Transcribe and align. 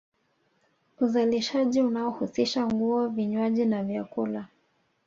Uzalishaji 0.99 1.81
unaohusisha 1.81 2.65
nguo 2.67 3.07
vinywaji 3.07 3.65
na 3.65 3.83
vyakula 3.83 4.47